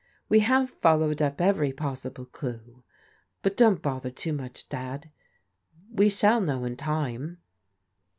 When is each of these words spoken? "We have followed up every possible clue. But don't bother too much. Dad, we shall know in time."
"We 0.29 0.39
have 0.39 0.71
followed 0.71 1.21
up 1.21 1.39
every 1.39 1.71
possible 1.71 2.25
clue. 2.25 2.81
But 3.43 3.55
don't 3.55 3.83
bother 3.83 4.09
too 4.09 4.33
much. 4.33 4.67
Dad, 4.67 5.11
we 5.91 6.09
shall 6.09 6.41
know 6.41 6.63
in 6.65 6.75
time." 6.75 7.37